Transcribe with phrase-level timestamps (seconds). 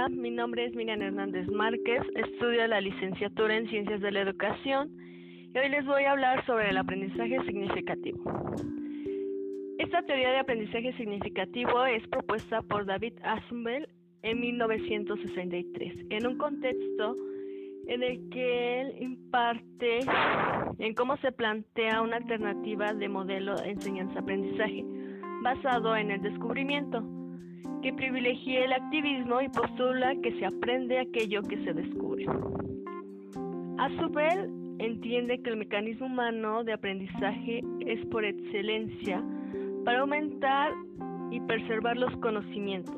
[0.00, 4.88] Hola, mi nombre es Miriam Hernández Márquez, estudio la licenciatura en Ciencias de la Educación
[5.52, 8.18] y hoy les voy a hablar sobre el aprendizaje significativo.
[9.78, 13.88] Esta teoría de aprendizaje significativo es propuesta por David Assenbell
[14.22, 17.16] en 1963, en un contexto
[17.86, 19.98] en el que él imparte
[20.78, 24.82] en cómo se plantea una alternativa de modelo de enseñanza-aprendizaje
[25.42, 27.04] basado en el descubrimiento
[27.82, 32.26] que privilegia el activismo y postula que se aprende aquello que se descubre.
[33.78, 34.36] A su vez,
[34.78, 39.22] entiende que el mecanismo humano de aprendizaje es por excelencia
[39.84, 40.72] para aumentar
[41.30, 42.96] y preservar los conocimientos.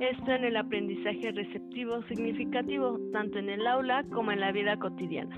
[0.00, 5.34] Esto en el aprendizaje receptivo significativo, tanto en el aula como en la vida cotidiana.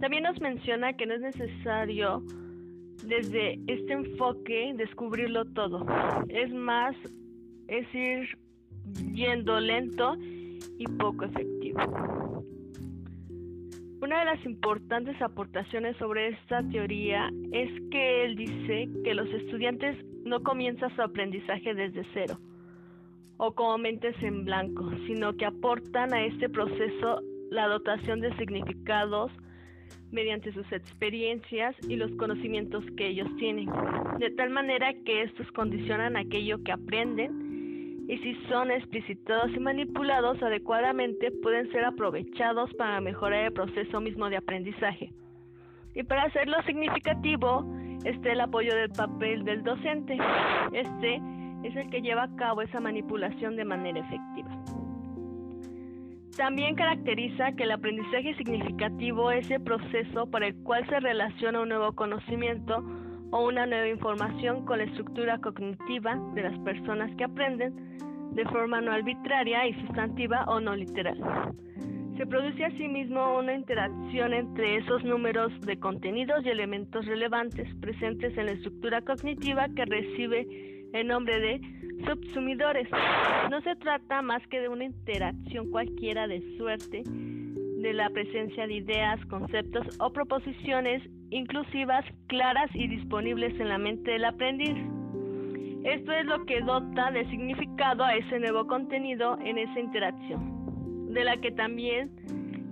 [0.00, 2.22] También nos menciona que no es necesario
[3.06, 5.86] desde este enfoque descubrirlo todo.
[6.28, 6.96] Es más,
[7.68, 8.38] es ir
[9.12, 10.16] yendo lento
[10.78, 11.80] y poco efectivo.
[14.02, 19.96] Una de las importantes aportaciones sobre esta teoría es que él dice que los estudiantes
[20.24, 22.38] no comienzan su aprendizaje desde cero
[23.36, 29.32] o como mentes en blanco, sino que aportan a este proceso la dotación de significados,
[30.14, 33.68] mediante sus experiencias y los conocimientos que ellos tienen,
[34.18, 40.42] de tal manera que estos condicionan aquello que aprenden y si son explicitados y manipulados
[40.42, 45.10] adecuadamente pueden ser aprovechados para mejorar el proceso mismo de aprendizaje.
[45.94, 47.64] Y para hacerlo significativo
[48.04, 50.18] está el apoyo del papel del docente.
[50.72, 51.20] Este
[51.64, 54.53] es el que lleva a cabo esa manipulación de manera efectiva.
[56.36, 61.68] También caracteriza que el aprendizaje significativo es el proceso para el cual se relaciona un
[61.68, 62.84] nuevo conocimiento
[63.30, 67.72] o una nueva información con la estructura cognitiva de las personas que aprenden
[68.32, 71.16] de forma no arbitraria y sustantiva o no literal.
[72.16, 78.46] Se produce asimismo una interacción entre esos números de contenidos y elementos relevantes presentes en
[78.46, 80.46] la estructura cognitiva que recibe
[80.92, 81.60] el nombre de
[82.06, 82.88] subsumidores.
[83.50, 88.74] No se trata más que de una interacción cualquiera de suerte de la presencia de
[88.74, 94.76] ideas, conceptos o proposiciones inclusivas, claras y disponibles en la mente del aprendiz.
[95.84, 101.24] Esto es lo que dota de significado a ese nuevo contenido en esa interacción, de
[101.24, 102.10] la que también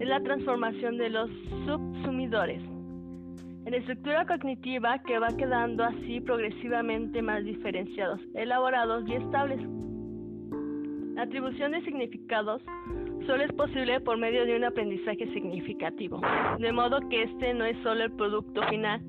[0.00, 1.30] es la transformación de los
[1.66, 2.62] subsumidores
[3.64, 9.60] en estructura cognitiva que va quedando así progresivamente más diferenciados, elaborados y estables.
[11.14, 12.62] La atribución de significados
[13.26, 16.20] solo es posible por medio de un aprendizaje significativo,
[16.58, 19.00] de modo que este no es solo el producto final,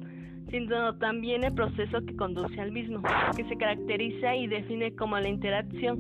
[0.52, 3.02] sino también el proceso que conduce al mismo,
[3.36, 6.00] que se caracteriza y define como la interacción.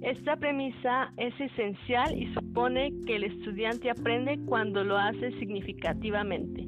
[0.00, 6.66] Esta premisa es esencial y supone que el estudiante aprende cuando lo hace significativamente,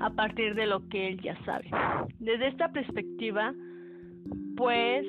[0.00, 1.70] a partir de lo que él ya sabe.
[2.18, 3.54] Desde esta perspectiva,
[4.56, 5.06] pues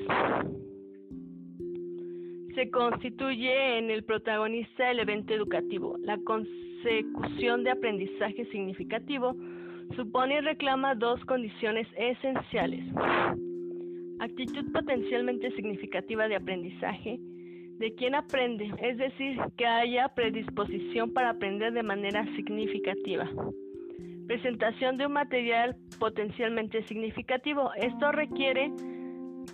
[2.56, 5.98] se constituye en el protagonista del evento educativo.
[6.04, 9.36] La consecución de aprendizaje significativo
[9.96, 12.84] supone y reclama dos condiciones esenciales.
[14.20, 17.20] Actitud potencialmente significativa de aprendizaje
[17.80, 23.28] de quien aprende, es decir, que haya predisposición para aprender de manera significativa.
[24.32, 27.70] Presentación de un material potencialmente significativo.
[27.76, 28.72] Esto requiere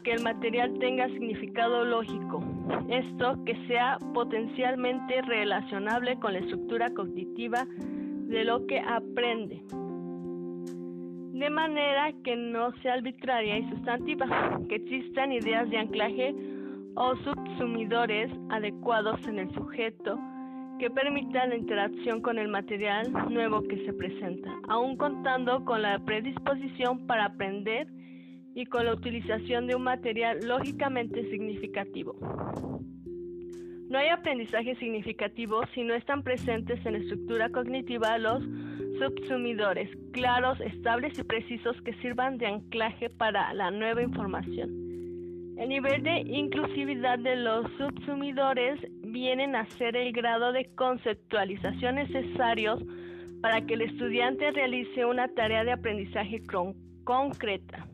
[0.04, 2.44] que el material tenga significado lógico.
[2.88, 9.64] Esto que sea potencialmente relacionable con la estructura cognitiva de lo que aprende.
[11.34, 16.36] De manera que no sea arbitraria y sustantiva, que existan ideas de anclaje
[16.94, 20.20] o subsumidores adecuados en el sujeto
[20.80, 26.00] que permita la interacción con el material nuevo que se presenta, aún contando con la
[26.00, 27.88] predisposición para aprender
[28.54, 32.16] y con la utilización de un material lógicamente significativo.
[33.90, 38.44] No hay aprendizaje significativo si no están presentes en la estructura cognitiva los
[39.00, 44.88] subsumidores, claros, estables y precisos que sirvan de anclaje para la nueva información.
[45.58, 48.80] El nivel de inclusividad de los subsumidores
[49.18, 52.84] vienen a ser el grado de conceptualización necesarios
[53.42, 56.44] para que el estudiante realice una tarea de aprendizaje
[57.04, 57.88] concreta.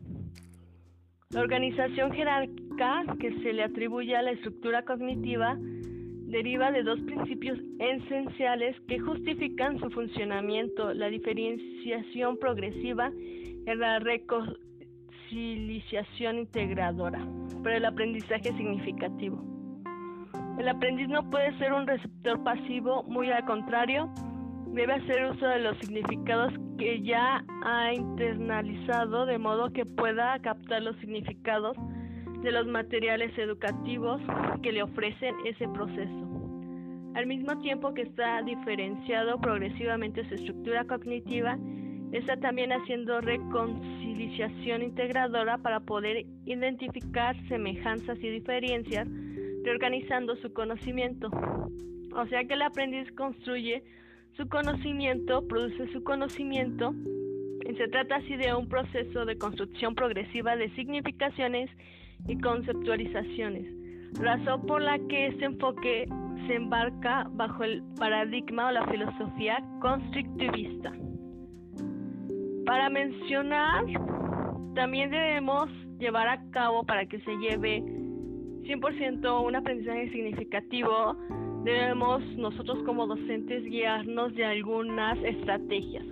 [1.30, 7.58] La organización jerárquica que se le atribuye a la estructura cognitiva deriva de dos principios
[7.78, 17.26] esenciales que justifican su funcionamiento, la diferenciación progresiva y la reconciliación integradora
[17.62, 19.53] para el aprendizaje significativo.
[20.58, 24.08] El aprendiz no puede ser un receptor pasivo, muy al contrario,
[24.68, 30.82] debe hacer uso de los significados que ya ha internalizado de modo que pueda captar
[30.82, 31.76] los significados
[32.42, 34.20] de los materiales educativos
[34.62, 36.34] que le ofrecen ese proceso.
[37.14, 41.56] Al mismo tiempo que está diferenciado progresivamente su estructura cognitiva,
[42.12, 49.08] está también haciendo reconciliación integradora para poder identificar semejanzas y diferencias,
[49.64, 51.30] reorganizando su conocimiento.
[52.14, 53.82] O sea que el aprendiz construye
[54.36, 56.94] su conocimiento, produce su conocimiento,
[57.66, 61.70] y se trata así de un proceso de construcción progresiva de significaciones
[62.28, 63.66] y conceptualizaciones,
[64.20, 66.06] razón por la que este enfoque
[66.46, 70.92] se embarca bajo el paradigma o la filosofía constructivista.
[72.66, 73.84] Para mencionar,
[74.74, 77.82] también debemos llevar a cabo para que se lleve
[78.64, 81.16] 100% un aprendizaje significativo,
[81.64, 86.04] debemos nosotros como docentes guiarnos de algunas estrategias.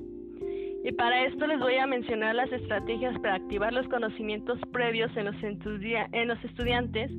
[0.84, 5.26] Y para esto les voy a mencionar las estrategias para activar los conocimientos previos en
[5.26, 7.10] los, en los estudiantes,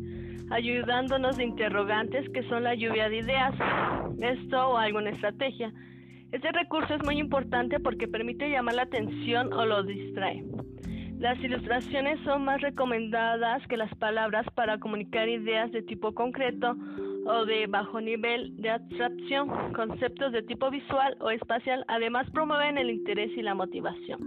[0.51, 3.53] ayudándonos de interrogantes que son la lluvia de ideas,
[4.19, 5.71] esto o alguna estrategia.
[6.31, 10.43] Este recurso es muy importante porque permite llamar la atención o lo distrae.
[11.23, 16.75] Las ilustraciones son más recomendadas que las palabras para comunicar ideas de tipo concreto
[17.25, 22.89] o de bajo nivel de abstracción, conceptos de tipo visual o espacial, además promueven el
[22.89, 24.19] interés y la motivación.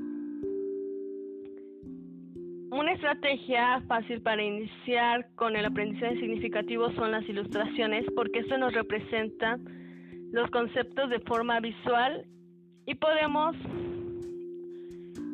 [2.70, 8.72] Una estrategia fácil para iniciar con el aprendizaje significativo son las ilustraciones porque esto nos
[8.72, 9.58] representa
[10.32, 12.24] los conceptos de forma visual
[12.86, 13.54] y podemos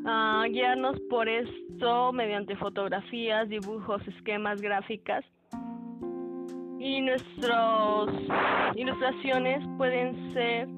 [0.04, 5.24] uh, guiarnos por esto mediante fotografías, dibujos, esquemas, gráficas.
[6.78, 8.08] Y nuestras
[8.74, 10.68] ilustraciones pueden ser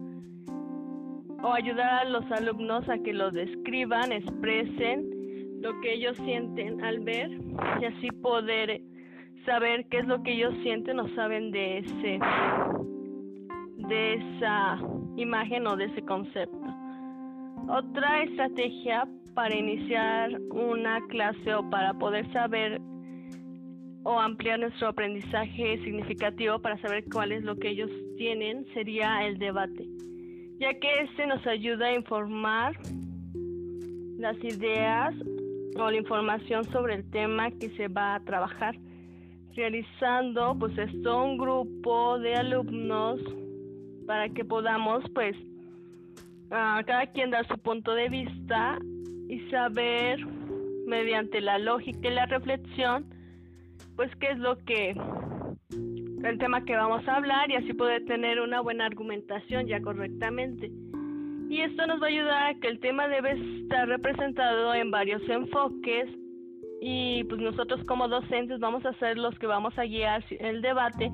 [1.43, 5.15] o ayudar a los alumnos a que lo describan, expresen
[5.61, 7.31] lo que ellos sienten al ver
[7.81, 8.81] y así poder
[9.45, 12.19] saber qué es lo que ellos sienten o saben de ese
[13.89, 14.79] de esa
[15.17, 16.64] imagen o de ese concepto.
[17.69, 22.81] Otra estrategia para iniciar una clase o para poder saber
[24.05, 29.39] o ampliar nuestro aprendizaje significativo para saber cuál es lo que ellos tienen sería el
[29.39, 29.89] debate,
[30.61, 32.77] ya que este nos ayuda a informar
[34.19, 35.15] las ideas
[35.77, 38.77] o la información sobre el tema que se va a trabajar,
[39.57, 43.21] realizando pues esto un grupo de alumnos
[44.07, 45.35] para que podamos pues
[46.55, 48.79] a cada quien dar su punto de vista
[49.29, 50.25] y saber
[50.87, 53.07] mediante la lógica y la reflexión
[53.97, 54.95] pues qué es lo que
[56.25, 60.71] el tema que vamos a hablar y así poder tener una buena argumentación ya correctamente.
[61.51, 65.23] Y esto nos va a ayudar a que el tema debe estar representado en varios
[65.29, 66.09] enfoques
[66.81, 71.11] y pues nosotros como docentes vamos a ser los que vamos a guiar el debate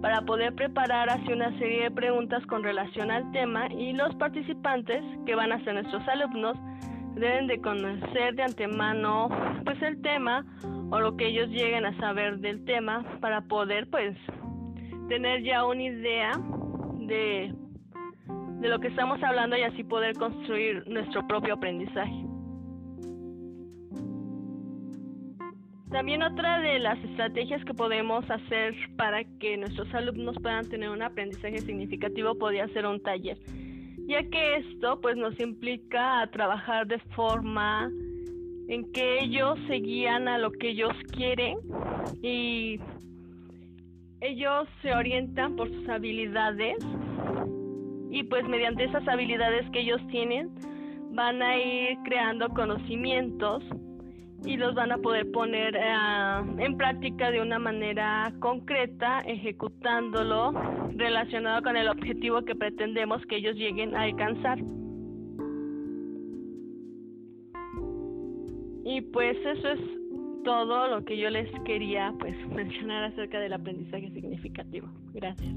[0.00, 5.02] para poder preparar así una serie de preguntas con relación al tema y los participantes,
[5.26, 6.56] que van a ser nuestros alumnos,
[7.14, 9.28] deben de conocer de antemano
[9.64, 10.44] pues el tema
[10.90, 14.16] o lo que ellos lleguen a saber del tema para poder pues
[15.08, 16.32] tener ya una idea
[17.00, 17.52] de,
[18.60, 22.29] de lo que estamos hablando y así poder construir nuestro propio aprendizaje.
[25.90, 31.02] También otra de las estrategias que podemos hacer para que nuestros alumnos puedan tener un
[31.02, 33.36] aprendizaje significativo podría ser un taller,
[34.06, 37.90] ya que esto pues nos implica a trabajar de forma
[38.68, 41.58] en que ellos se guían a lo que ellos quieren
[42.22, 42.78] y
[44.20, 46.76] ellos se orientan por sus habilidades
[48.12, 50.50] y pues mediante esas habilidades que ellos tienen
[51.14, 53.64] van a ir creando conocimientos
[54.44, 55.94] y los van a poder poner eh,
[56.58, 60.52] en práctica de una manera concreta, ejecutándolo
[60.96, 64.58] relacionado con el objetivo que pretendemos que ellos lleguen a alcanzar.
[68.84, 69.80] Y pues eso es
[70.44, 74.88] todo lo que yo les quería pues mencionar acerca del aprendizaje significativo.
[75.12, 75.54] Gracias.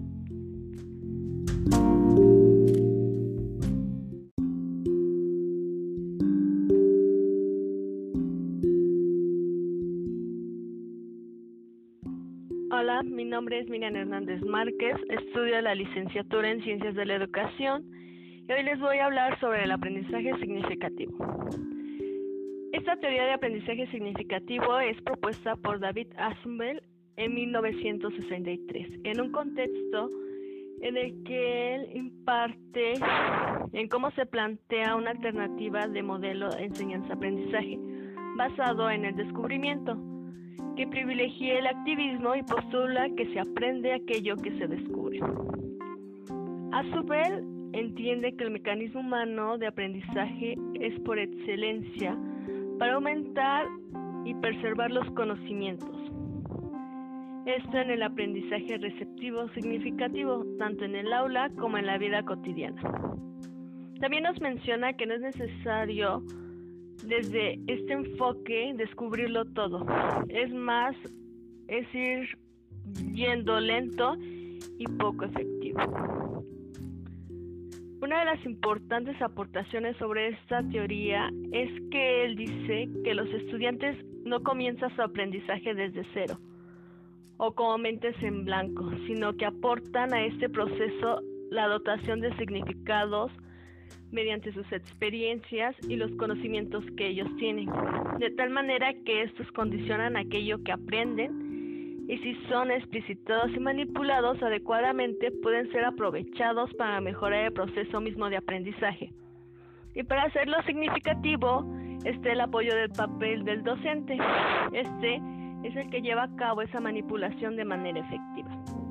[13.60, 17.84] Es Miriam Hernández Márquez, estudio la licenciatura en Ciencias de la Educación
[18.48, 21.14] y hoy les voy a hablar sobre el aprendizaje significativo.
[22.72, 26.82] Esta teoría de aprendizaje significativo es propuesta por David Assenbell
[27.16, 30.10] en 1963, en un contexto
[30.82, 32.94] en el que él imparte
[33.72, 37.78] en cómo se plantea una alternativa de modelo de enseñanza-aprendizaje
[38.36, 39.96] basado en el descubrimiento,
[40.76, 45.20] que privilegia el activismo y postula que se aprende aquello que se descubre.
[46.72, 52.18] A su vez, entiende que el mecanismo humano de aprendizaje es por excelencia
[52.80, 53.68] para aumentar
[54.26, 55.90] y preservar los conocimientos.
[57.46, 62.82] Esto en el aprendizaje receptivo significativo, tanto en el aula como en la vida cotidiana.
[64.00, 66.24] También nos menciona que no es necesario
[67.08, 69.86] desde este enfoque descubrirlo todo.
[70.30, 70.96] Es más,
[71.68, 72.38] es ir
[73.14, 74.16] yendo lento
[74.78, 75.80] y poco efectivo.
[78.02, 83.98] Una de las importantes aportaciones sobre esta teoría es que él dice que los estudiantes
[84.26, 86.38] no comienzan su aprendizaje desde cero
[87.38, 93.32] o como mentes en blanco, sino que aportan a este proceso la dotación de significados
[94.12, 97.70] mediante sus experiencias y los conocimientos que ellos tienen,
[98.20, 104.42] de tal manera que estos condicionan aquello que aprenden y si son explicitados y manipulados
[104.44, 109.12] adecuadamente pueden ser aprovechados para mejorar el proceso mismo de aprendizaje.
[109.96, 111.66] Y para hacerlo significativo
[112.04, 114.18] está el apoyo del papel del docente.
[114.74, 115.22] Este
[115.64, 118.83] es el que lleva a cabo esa manipulación de manera efectiva.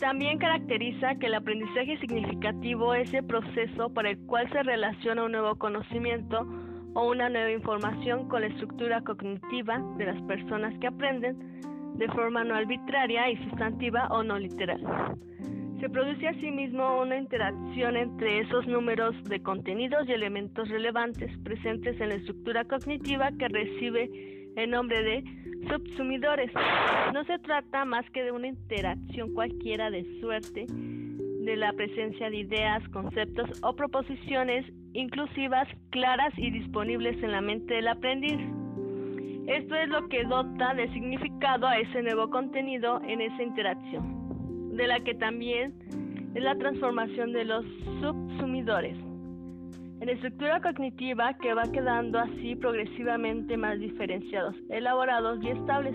[0.00, 5.32] También caracteriza que el aprendizaje significativo es el proceso para el cual se relaciona un
[5.32, 6.46] nuevo conocimiento
[6.94, 11.62] o una nueva información con la estructura cognitiva de las personas que aprenden
[11.96, 14.80] de forma no arbitraria y sustantiva o no literal.
[15.80, 22.10] Se produce asimismo una interacción entre esos números de contenidos y elementos relevantes presentes en
[22.10, 24.10] la estructura cognitiva que recibe
[24.56, 25.24] el nombre de
[25.68, 26.50] subsumidores.
[27.12, 32.38] No se trata más que de una interacción cualquiera de suerte de la presencia de
[32.38, 38.38] ideas, conceptos o proposiciones inclusivas, claras y disponibles en la mente del aprendiz.
[39.46, 44.86] Esto es lo que dota de significado a ese nuevo contenido en esa interacción, de
[44.88, 45.74] la que también
[46.34, 47.64] es la transformación de los
[48.00, 48.96] subsumidores
[50.00, 55.94] en estructura cognitiva que va quedando así progresivamente más diferenciados, elaborados y estables.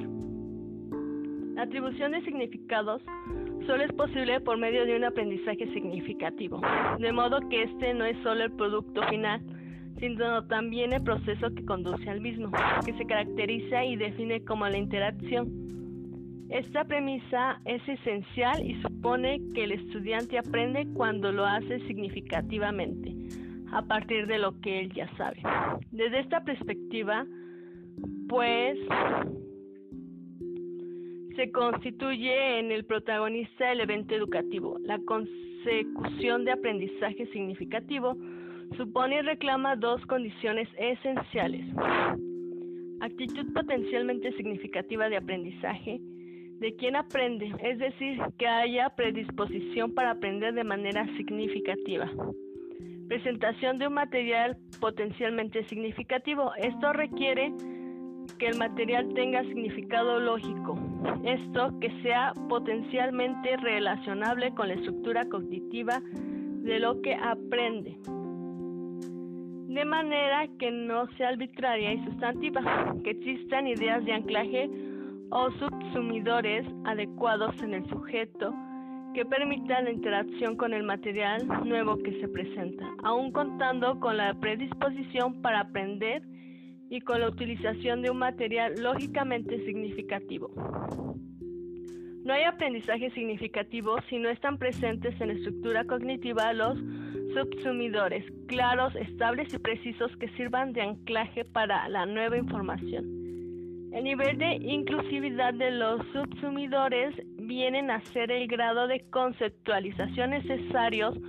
[1.56, 3.02] La atribución de significados
[3.68, 6.62] solo es posible por medio de un aprendizaje significativo,
[6.98, 9.42] de modo que este no es solo el producto final,
[10.00, 12.50] sino también el proceso que conduce al mismo,
[12.84, 15.48] que se caracteriza y define como la interacción.
[16.50, 23.16] Esta premisa es esencial y supone que el estudiante aprende cuando lo hace significativamente,
[23.72, 25.42] a partir de lo que él ya sabe.
[25.92, 27.26] Desde esta perspectiva,
[28.28, 28.78] pues
[31.36, 34.78] se constituye en el protagonista del evento educativo.
[34.84, 38.18] La consecución de aprendizaje significativo
[38.78, 41.66] supone y reclama dos condiciones esenciales.
[43.02, 46.00] Actitud potencialmente significativa de aprendizaje
[46.60, 52.08] de quien aprende, es decir, que haya predisposición para aprender de manera significativa.
[53.12, 56.54] Presentación de un material potencialmente significativo.
[56.56, 57.52] Esto requiere
[58.40, 60.80] que el material tenga significado lógico.
[61.26, 67.98] Esto que sea potencialmente relacionable con la estructura cognitiva de lo que aprende.
[69.68, 74.70] De manera que no sea arbitraria y sustantiva, que existan ideas de anclaje
[75.32, 78.56] o subsumidores adecuados en el sujeto
[79.14, 84.34] que permita la interacción con el material nuevo que se presenta, aún contando con la
[84.40, 86.24] predisposición para aprender
[86.90, 90.52] y con la utilización de un material lógicamente significativo.
[92.24, 96.78] No hay aprendizaje significativo si no están presentes en la estructura cognitiva los
[97.34, 103.06] subsumidores claros, estables y precisos que sirvan de anclaje para la nueva información.
[103.94, 107.14] El nivel de inclusividad de los subsumidores
[107.52, 111.20] vienen a ser el grado de conceptualización necesarios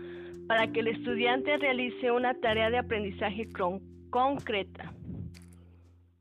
[0.47, 3.49] para que el estudiante realice una tarea de aprendizaje
[4.11, 4.93] concreta.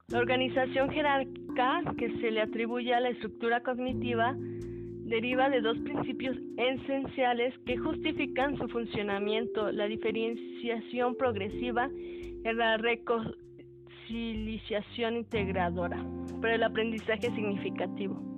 [0.07, 6.35] La organización jerárquica que se le atribuye a la estructura cognitiva deriva de dos principios
[6.57, 16.03] esenciales que justifican su funcionamiento, la diferenciación progresiva y la reconciliación integradora
[16.41, 18.30] para el aprendizaje significativo.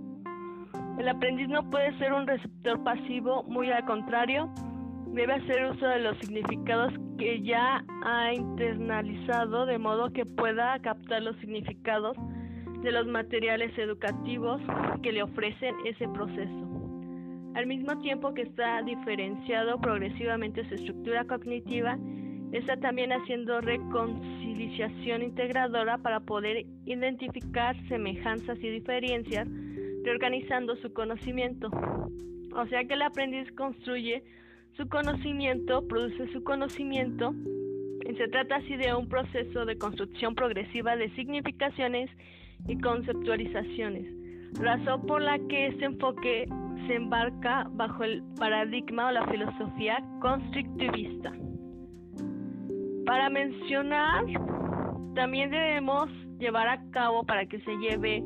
[0.99, 4.49] El aprendiz no puede ser un receptor pasivo, muy al contrario,
[5.07, 11.21] debe hacer uso de los significados que ya ha internalizado de modo que pueda captar
[11.21, 12.17] los significados
[12.81, 14.61] de los materiales educativos
[15.01, 16.73] que le ofrecen ese proceso.
[17.55, 21.97] Al mismo tiempo que está diferenciado progresivamente su estructura cognitiva,
[22.51, 29.47] está también haciendo reconciliación integradora para poder identificar semejanzas y diferencias,
[30.03, 31.69] reorganizando su conocimiento.
[32.55, 34.23] O sea que el aprendiz construye
[34.77, 37.33] su conocimiento, produce su conocimiento,
[38.05, 42.09] y se trata así de un proceso de construcción progresiva de significaciones
[42.67, 44.05] y conceptualizaciones,
[44.59, 46.47] razón por la que este enfoque
[46.87, 51.31] se embarca bajo el paradigma o la filosofía constructivista.
[53.05, 54.25] Para mencionar,
[55.15, 58.23] también debemos llevar a cabo para que se lleve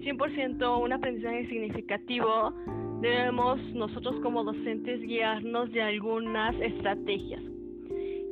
[0.00, 2.52] 100% un aprendizaje significativo,
[3.00, 7.42] debemos nosotros como docentes guiarnos de algunas estrategias.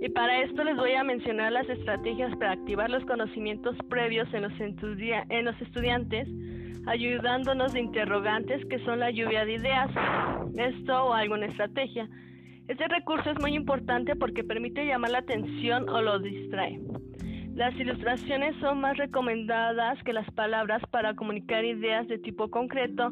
[0.00, 4.42] Y para esto les voy a mencionar las estrategias para activar los conocimientos previos en
[4.42, 6.28] los, en los estudiantes,
[6.86, 9.90] ayudándonos de interrogantes que son la lluvia de ideas,
[10.56, 12.08] esto o alguna estrategia.
[12.68, 16.80] Este recurso es muy importante porque permite llamar la atención o lo distrae.
[17.58, 23.10] Las ilustraciones son más recomendadas que las palabras para comunicar ideas de tipo concreto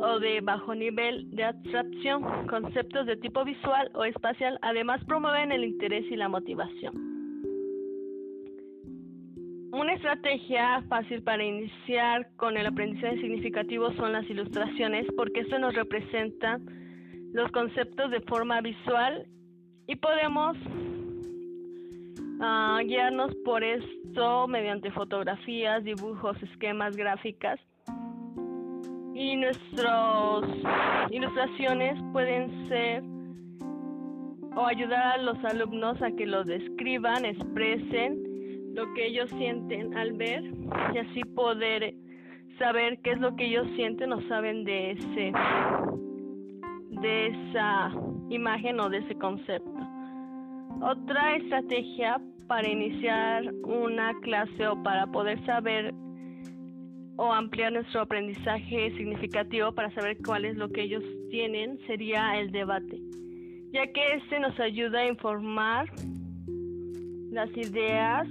[0.00, 5.64] o de bajo nivel de abstracción, conceptos de tipo visual o espacial, además promueven el
[5.64, 6.94] interés y la motivación.
[9.72, 15.74] Una estrategia fácil para iniciar con el aprendizaje significativo son las ilustraciones porque esto nos
[15.74, 16.60] representa
[17.32, 19.26] los conceptos de forma visual
[19.86, 20.54] y podemos
[22.40, 27.60] uh, guiarnos por esto mediante fotografías, dibujos, esquemas, gráficas
[29.14, 30.44] y nuestras
[31.10, 33.02] ilustraciones pueden ser
[34.54, 40.12] o ayudar a los alumnos a que lo describan, expresen lo que ellos sienten al
[40.12, 40.42] ver
[40.94, 41.94] y así poder
[42.58, 45.32] saber qué es lo que ellos sienten o saben de ese
[46.90, 47.92] de esa
[48.28, 49.95] imagen o de ese concepto.
[50.80, 55.94] Otra estrategia para iniciar una clase o para poder saber
[57.16, 62.52] o ampliar nuestro aprendizaje significativo para saber cuál es lo que ellos tienen sería el
[62.52, 63.00] debate,
[63.72, 65.90] ya que este nos ayuda a informar
[67.30, 68.28] las ideas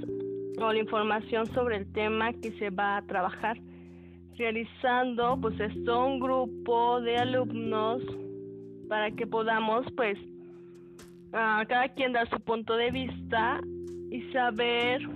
[0.60, 3.58] o la información sobre el tema que se va a trabajar,
[4.38, 8.03] realizando pues esto un grupo de alumnos
[8.88, 10.17] para que podamos pues
[11.33, 13.59] a cada quien dar su punto de vista
[14.11, 15.07] y saber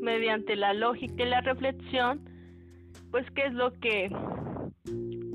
[0.00, 2.20] mediante la lógica y la reflexión
[3.10, 4.10] pues qué es lo que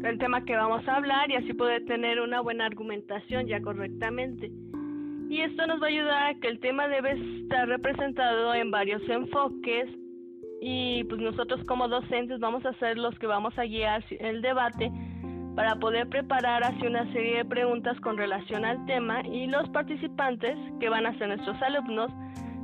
[0.04, 4.52] el tema que vamos a hablar y así poder tener una buena argumentación ya correctamente.
[5.30, 9.02] Y esto nos va a ayudar a que el tema debe estar representado en varios
[9.10, 9.90] enfoques
[10.62, 14.92] y pues nosotros como docentes vamos a ser los que vamos a guiar el debate
[15.56, 20.58] para poder preparar así una serie de preguntas con relación al tema y los participantes
[20.80, 22.12] que van a ser nuestros alumnos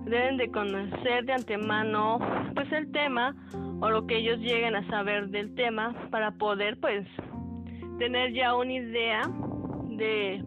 [0.06, 2.19] deben de conocer de antemano
[2.56, 3.36] pues el tema
[3.82, 7.06] o lo que ellos lleguen a saber del tema para poder pues
[7.99, 9.21] tener ya una idea
[9.89, 10.43] de,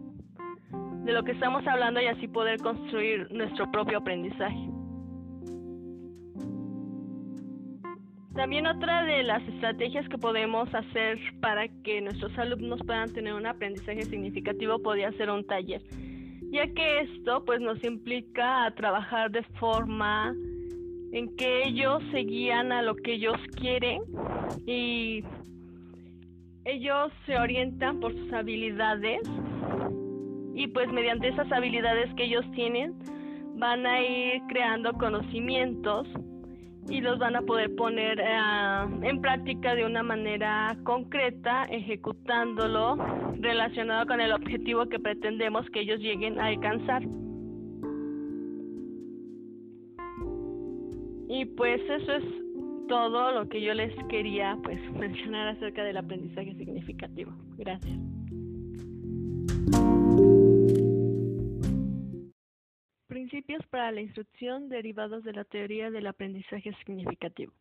[1.03, 4.72] de lo que estamos hablando y así poder construir nuestro propio aprendizaje.
[8.35, 13.45] También otra de las estrategias que podemos hacer para que nuestros alumnos puedan tener un
[13.45, 15.83] aprendizaje significativo podría ser un taller,
[16.51, 20.33] ya que esto pues nos implica a trabajar de forma
[21.11, 24.01] en que ellos se guían a lo que ellos quieren
[24.65, 25.23] y
[26.65, 29.21] ellos se orientan por sus habilidades
[30.55, 32.95] y pues mediante esas habilidades que ellos tienen
[33.57, 36.07] van a ir creando conocimientos
[36.89, 38.27] y los van a poder poner eh,
[39.01, 42.97] en práctica de una manera concreta, ejecutándolo
[43.39, 47.03] relacionado con el objetivo que pretendemos que ellos lleguen a alcanzar.
[51.29, 52.23] Y pues eso es
[52.87, 57.31] todo lo que yo les quería pues mencionar acerca del aprendizaje significativo.
[57.57, 58.12] Gracias.
[63.83, 67.51] Para la instrucción derivados de la teoría del aprendizaje significativo.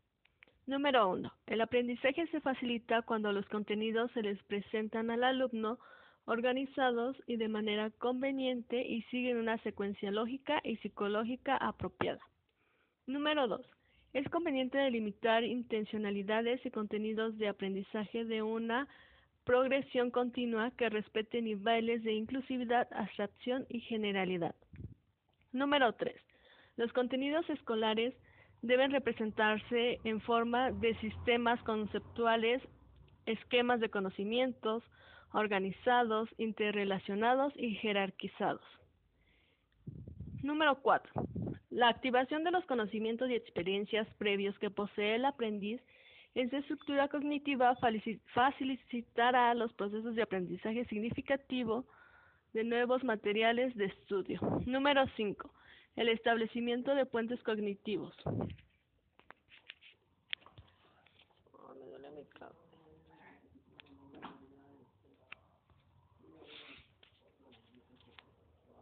[0.68, 1.32] Número 1.
[1.48, 5.80] El aprendizaje se facilita cuando los contenidos se les presentan al alumno
[6.26, 12.20] organizados y de manera conveniente y siguen una secuencia lógica y psicológica apropiada.
[13.08, 13.60] Número 2.
[14.12, 18.86] Es conveniente delimitar intencionalidades y contenidos de aprendizaje de una
[19.42, 24.54] progresión continua que respete niveles de inclusividad, abstracción y generalidad.
[25.52, 26.14] Número 3.
[26.76, 28.14] Los contenidos escolares
[28.62, 32.62] deben representarse en forma de sistemas conceptuales,
[33.26, 34.82] esquemas de conocimientos,
[35.32, 38.62] organizados, interrelacionados y jerarquizados.
[40.42, 41.12] Número 4.
[41.70, 45.80] La activación de los conocimientos y experiencias previos que posee el aprendiz
[46.34, 47.76] en su estructura cognitiva
[48.34, 51.84] facilitará los procesos de aprendizaje significativo
[52.52, 54.40] de nuevos materiales de estudio.
[54.66, 55.50] Número 5.
[55.96, 58.14] El establecimiento de puentes cognitivos.